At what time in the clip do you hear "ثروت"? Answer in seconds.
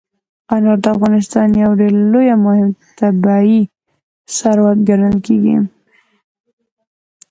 4.37-4.77